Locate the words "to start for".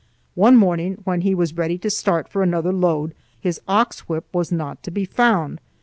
1.77-2.41